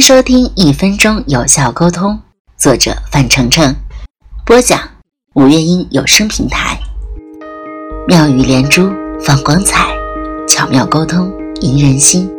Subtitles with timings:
[0.00, 2.12] 收听《一分钟有效沟通》，
[2.56, 3.74] 作者范丞丞，
[4.46, 4.78] 播讲
[5.34, 6.78] 五月音有声平台。
[8.06, 8.90] 妙语连珠，
[9.20, 9.88] 放光彩，
[10.46, 12.30] 巧妙沟通，赢人心。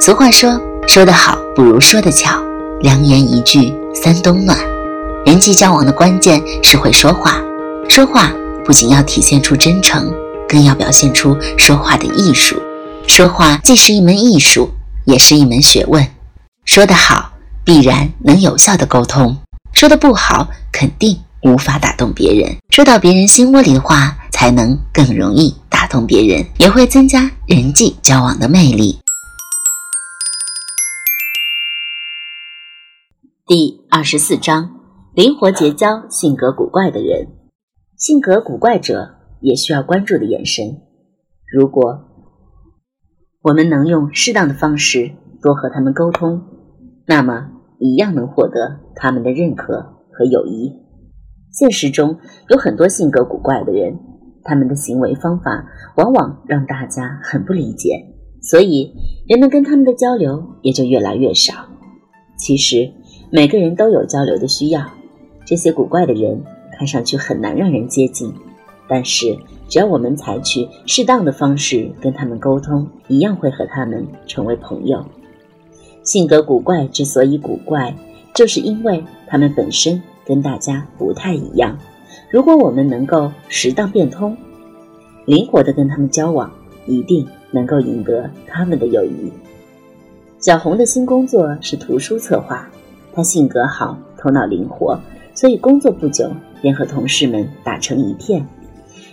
[0.00, 2.40] 俗话说：“说得好不如说得巧。”
[2.80, 4.56] 良言一句三冬暖。
[5.26, 7.42] 人际交往的关键是会说话，
[7.88, 8.32] 说话
[8.64, 10.12] 不仅要体现出真诚，
[10.48, 12.56] 更要表现出说话的艺术。
[13.06, 14.70] 说话既是一门艺术，
[15.04, 16.06] 也是一门学问。
[16.68, 17.32] 说得好，
[17.64, 19.34] 必然能有效的沟通；
[19.72, 22.58] 说的不好，肯定无法打动别人。
[22.68, 28.98] 说到别人心窝里的话，才能更容易打动别人，也会增加人际交往的魅力。
[33.46, 34.70] 第二十四章：
[35.14, 37.28] 灵活结交性格古怪的人。
[37.96, 40.82] 性格古怪者也需要关注的眼神。
[41.50, 42.04] 如果
[43.40, 46.57] 我们能用适当的方式多和他们沟通。
[47.10, 50.74] 那么，一样能获得他们的认可和友谊。
[51.50, 52.18] 现实中
[52.50, 53.98] 有很多性格古怪的人，
[54.44, 55.64] 他们的行为方法
[55.96, 58.04] 往往让大家很不理解，
[58.42, 58.92] 所以
[59.26, 61.54] 人们跟他们的交流也就越来越少。
[62.36, 62.92] 其实，
[63.32, 64.82] 每个人都有交流的需要。
[65.46, 66.44] 这些古怪的人
[66.76, 68.30] 看上去很难让人接近，
[68.86, 69.34] 但是
[69.66, 75.02] 只要我们采取适当的方式跟他们沟通，一样会和他们成为朋友。
[76.08, 77.94] 性格古怪之所以古怪，
[78.34, 81.78] 就是因为他们本身跟大家不太一样。
[82.30, 84.34] 如果我们能够适当变通，
[85.26, 86.50] 灵活的跟他们交往，
[86.86, 89.30] 一定能够赢得他们的友谊。
[90.38, 92.66] 小红的新工作是图书策划，
[93.12, 94.98] 她性格好，头脑灵活，
[95.34, 96.32] 所以工作不久
[96.62, 98.46] 便和同事们打成一片。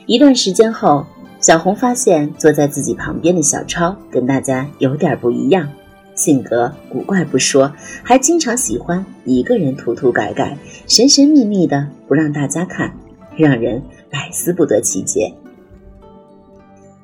[0.05, 1.05] 一段时间后，
[1.41, 5.67] 小红发现坐在自己旁边的小超跟大家有点不一样。
[6.15, 7.71] 性格古怪不说，
[8.01, 10.57] 还经常喜欢一个人涂涂改改，
[10.87, 12.97] 神神秘秘的不让大家看，
[13.37, 15.33] 让人百思不得其解。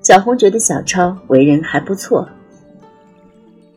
[0.02, 2.28] 小红觉得小超为人还不错，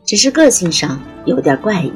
[0.05, 1.91] 只是个性上有点怪异，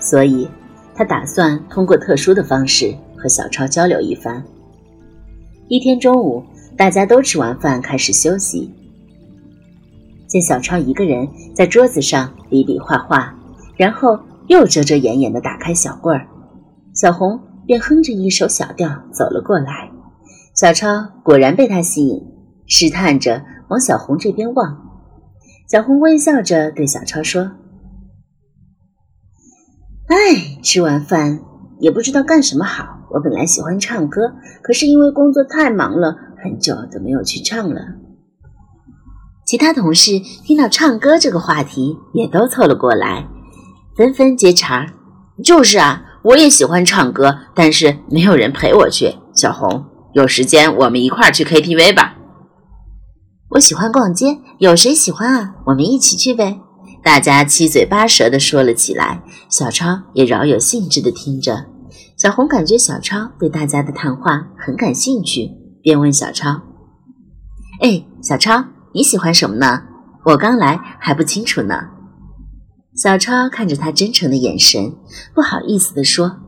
[0.00, 0.48] 所以
[0.94, 4.42] 她打算通过特殊的方式和小超交流一番。
[5.68, 6.42] 一天中午，
[6.76, 8.72] 大家都吃完饭开始休息。
[10.26, 13.34] 见小超一个人在桌子上比比划划，
[13.76, 16.26] 然后又遮遮掩掩地打开小柜儿，
[16.94, 19.90] 小红便哼着一首小调走了过来。
[20.54, 22.22] 小超果然被他吸引，
[22.66, 24.80] 试探着往小红这边望。
[25.68, 27.52] 小红微笑着对小超说
[30.06, 31.40] ：“哎，吃完饭
[31.80, 33.00] 也不知道干什么好。
[33.10, 37.80] 我本来喜欢唱歌，可是因为工作太忙了，很久都没有去唱了。”
[39.46, 43.28] 其他同事听到唱歌这个话题，也都凑了过来，
[43.96, 44.92] 纷纷接茬儿。
[45.42, 49.16] 就是啊，我也喜欢唱歌，但是没有人陪我去。
[49.34, 49.84] 小红，
[50.14, 52.14] 有时间我们一块儿去 KTV 吧。
[53.50, 55.54] 我喜欢逛街，有谁喜欢啊？
[55.66, 56.60] 我们一起去呗。
[57.02, 59.22] 大家七嘴八舌地说了起来。
[59.50, 61.66] 小超也饶有兴致地听着。
[62.16, 65.50] 小红感觉小超对大家的谈话很感兴趣，
[65.82, 66.62] 便问小超
[67.82, 69.82] ：“哎，小超。”你喜欢什么呢？
[70.24, 71.88] 我刚来还不清楚呢。
[72.94, 74.94] 小超看着他真诚的眼神，
[75.34, 76.40] 不好意思地说：“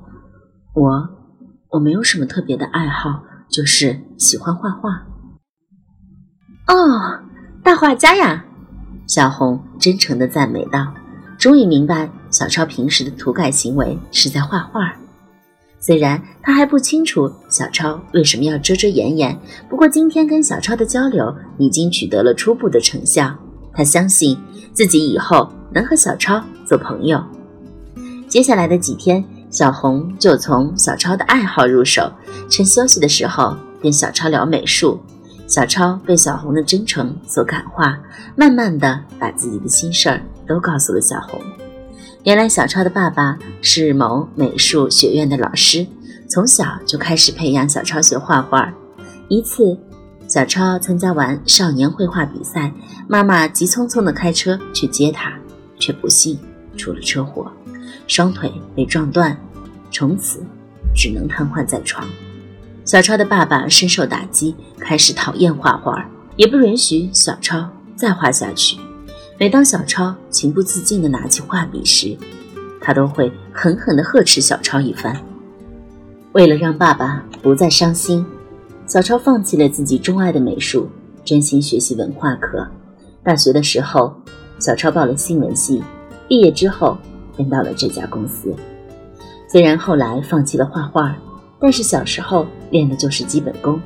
[0.73, 1.09] 我
[1.71, 4.91] 我没有什么特别的爱好，就是喜欢画画。”
[6.73, 7.21] 哦，
[7.65, 8.45] 大画家呀！
[9.09, 10.95] 小红真诚地赞美道，
[11.37, 14.95] 终于明白小超平时的涂改行为是在画画。
[15.87, 19.39] 虽然他还不清楚小超为什么要遮遮掩掩，
[19.71, 23.33] 不过今天跟小超的交流已经取得了初步的成效。
[23.73, 24.37] 他相信
[24.73, 27.23] 自己以后能和小超做朋友。
[28.27, 32.11] 接下来的几天，小红就从小超的爱好入手，
[32.51, 34.99] 趁休息的时候跟小超聊美术。
[35.47, 37.97] 小超被小红的真诚所感化，
[38.35, 41.41] 慢慢的把自己的心事儿都告诉了小红。
[42.27, 45.87] 原来小超的爸爸是某美术学院的老师，
[46.29, 48.75] 从小就开始培养小超学画画。
[49.29, 49.79] 一次，
[50.27, 52.73] 小超参加完少年绘画比赛，
[53.07, 55.35] 妈妈急匆匆地开车去接他，
[55.79, 56.37] 却不幸
[56.77, 57.49] 出了车祸，
[58.09, 59.39] 双腿被撞断，
[59.93, 60.43] 从此
[60.97, 62.05] 只能瘫痪在床。
[62.85, 68.77] 小超的爸爸深受打击，开始讨厌画画，也不允许小超再画下去。
[69.39, 72.17] 每当小超情不自禁地拿起画笔时，
[72.81, 75.15] 他都会狠狠地呵斥小超一番。
[76.33, 78.25] 为了让爸爸不再伤心，
[78.87, 80.89] 小超放弃了自己钟爱的美术，
[81.23, 82.67] 专心学习文化课。
[83.23, 84.15] 大学的时候，
[84.59, 85.83] 小超报了新闻系，
[86.29, 86.97] 毕业之后
[87.37, 88.55] 跟到了这家公司。
[89.49, 91.15] 虽然后来放弃了画画，
[91.61, 93.79] 但是小时候练的就是基本功，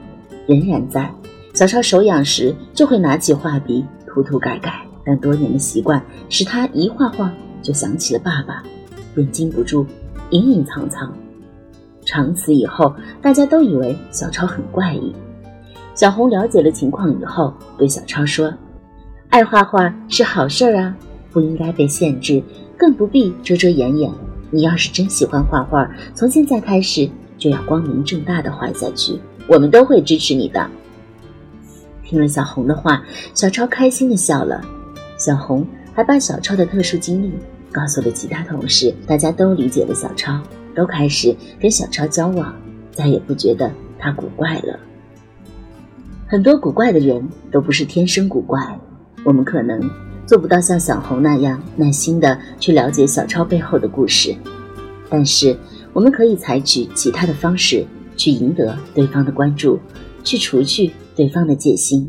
[0.46, 1.12] 仍然在。
[1.54, 7.32] 小超手痒时就会拿起画笔涂涂改改，但多年的习惯使他一画画
[7.62, 8.62] 就想起了爸爸，
[9.14, 9.86] 便禁不住
[10.30, 11.12] 隐隐藏藏。
[12.04, 15.14] 长此以后，大家都以为小超很怪异。
[15.94, 18.52] 小红了解了情况以后，对小超说
[19.28, 20.96] ：“爱画画是好事儿啊，
[21.30, 22.42] 不应该被限制，
[22.76, 24.10] 更不必遮遮掩掩。
[24.50, 30.68] 你要是真喜欢画画，从现在开始就要光明正大的画下去，我们都会支持你的。”
[32.02, 33.02] 听了小红的话，
[33.34, 34.60] 小超开心的笑了。
[35.20, 35.64] 小红
[35.94, 37.30] 还把小超的特殊经历
[37.70, 40.40] 告诉了其他同事，大家都理解了小超。
[40.72, 42.54] 都开始跟小超交往，
[42.92, 43.68] 再也不觉得
[43.98, 44.78] 他古怪了。
[46.28, 48.78] 很多古怪的人都不是天生古怪，
[49.24, 49.80] 我们可能
[50.26, 54.32] 做不到像小红那样耐心的去了解小超背后的故事，
[55.10, 55.58] 但是
[55.92, 57.84] 我们可以采取其他的方式
[58.16, 59.80] 去赢得对方的关注，
[60.22, 62.08] 去除去对方的戒心。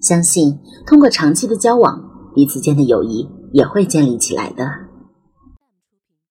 [0.00, 0.56] 相信
[0.86, 2.00] 通过长期的交往，
[2.34, 4.91] 彼此间的友谊也会建立起来的。